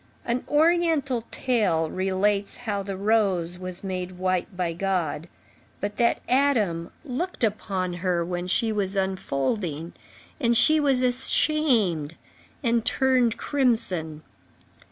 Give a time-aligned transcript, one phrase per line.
[0.25, 5.29] An oriental tale relates how the rose was made white by God,
[5.79, 9.93] but that Adam looked upon her when she was unfolding,
[10.39, 12.15] and she was ashamed
[12.63, 14.23] and turned crimson.